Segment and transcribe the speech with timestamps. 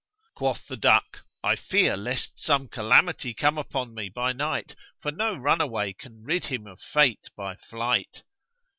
[0.33, 5.35] Quoth the duck, "I fear lest some calamity come upon me by night, for no
[5.35, 8.23] runaway can rid him of fate by flight."